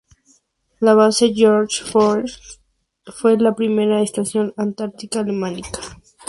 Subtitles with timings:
[0.79, 2.59] La Base Georg Forster
[3.05, 5.59] fue la primera estación antártica alemana.